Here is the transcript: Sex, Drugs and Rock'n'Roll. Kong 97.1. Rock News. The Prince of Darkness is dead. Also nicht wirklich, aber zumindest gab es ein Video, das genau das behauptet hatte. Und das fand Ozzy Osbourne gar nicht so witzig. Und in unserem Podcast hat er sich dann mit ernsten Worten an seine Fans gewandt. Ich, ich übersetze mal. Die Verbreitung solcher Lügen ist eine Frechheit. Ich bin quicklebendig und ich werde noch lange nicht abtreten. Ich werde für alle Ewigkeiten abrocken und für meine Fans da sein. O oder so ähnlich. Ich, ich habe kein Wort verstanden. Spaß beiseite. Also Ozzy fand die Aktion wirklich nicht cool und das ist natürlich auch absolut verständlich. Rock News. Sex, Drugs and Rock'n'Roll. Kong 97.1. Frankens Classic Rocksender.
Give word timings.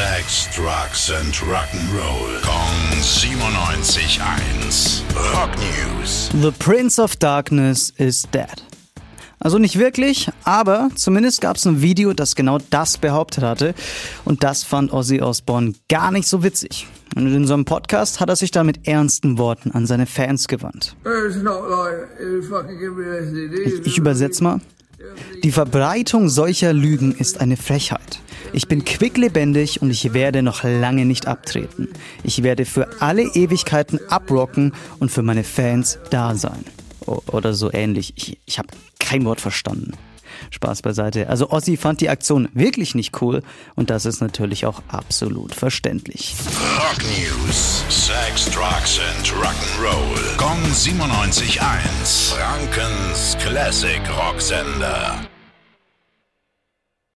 Sex, 0.00 0.48
Drugs 0.56 1.10
and 1.10 1.34
Rock'n'Roll. 1.42 2.40
Kong 2.40 2.72
97.1. 3.02 5.02
Rock 5.34 5.50
News. 5.58 6.30
The 6.40 6.52
Prince 6.52 6.98
of 6.98 7.16
Darkness 7.16 7.92
is 7.98 8.22
dead. 8.32 8.62
Also 9.40 9.58
nicht 9.58 9.78
wirklich, 9.78 10.30
aber 10.44 10.88
zumindest 10.94 11.42
gab 11.42 11.56
es 11.56 11.66
ein 11.66 11.82
Video, 11.82 12.14
das 12.14 12.34
genau 12.34 12.56
das 12.70 12.96
behauptet 12.96 13.44
hatte. 13.44 13.74
Und 14.24 14.42
das 14.42 14.64
fand 14.64 14.90
Ozzy 14.90 15.20
Osbourne 15.20 15.74
gar 15.90 16.10
nicht 16.12 16.28
so 16.28 16.42
witzig. 16.42 16.86
Und 17.14 17.26
in 17.26 17.36
unserem 17.36 17.66
Podcast 17.66 18.20
hat 18.20 18.30
er 18.30 18.36
sich 18.36 18.50
dann 18.50 18.64
mit 18.64 18.88
ernsten 18.88 19.36
Worten 19.36 19.70
an 19.72 19.86
seine 19.86 20.06
Fans 20.06 20.48
gewandt. 20.48 20.96
Ich, 23.66 23.86
ich 23.86 23.98
übersetze 23.98 24.42
mal. 24.42 24.62
Die 25.42 25.52
Verbreitung 25.52 26.28
solcher 26.28 26.74
Lügen 26.74 27.12
ist 27.12 27.40
eine 27.40 27.56
Frechheit. 27.56 28.20
Ich 28.52 28.68
bin 28.68 28.84
quicklebendig 28.84 29.80
und 29.80 29.90
ich 29.90 30.12
werde 30.12 30.42
noch 30.42 30.64
lange 30.64 31.06
nicht 31.06 31.26
abtreten. 31.26 31.88
Ich 32.24 32.42
werde 32.42 32.66
für 32.66 33.00
alle 33.00 33.22
Ewigkeiten 33.22 34.00
abrocken 34.10 34.74
und 34.98 35.10
für 35.10 35.22
meine 35.22 35.44
Fans 35.44 35.98
da 36.10 36.34
sein. 36.34 36.64
O 37.06 37.22
oder 37.28 37.54
so 37.54 37.72
ähnlich. 37.72 38.12
Ich, 38.16 38.38
ich 38.44 38.58
habe 38.58 38.68
kein 38.98 39.24
Wort 39.24 39.40
verstanden. 39.40 39.92
Spaß 40.50 40.82
beiseite. 40.82 41.28
Also 41.28 41.50
Ozzy 41.50 41.78
fand 41.78 42.02
die 42.02 42.10
Aktion 42.10 42.48
wirklich 42.52 42.94
nicht 42.94 43.22
cool 43.22 43.42
und 43.76 43.88
das 43.88 44.04
ist 44.04 44.20
natürlich 44.20 44.66
auch 44.66 44.82
absolut 44.88 45.54
verständlich. 45.54 46.34
Rock 46.76 47.02
News. 47.02 47.84
Sex, 47.88 48.44
Drugs 48.50 49.00
and 49.16 49.26
Rock'n'Roll. 49.28 50.36
Kong 50.70 50.76
97.1. 50.76 52.30
Frankens 52.30 53.36
Classic 53.38 54.00
Rocksender. 54.08 55.39